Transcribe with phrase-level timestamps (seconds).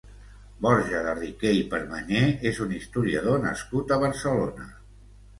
[0.65, 4.67] Borja de Riquer i Permanyer és un historiador nascut a Barcelona.